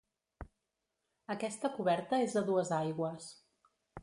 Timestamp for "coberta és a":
1.77-2.45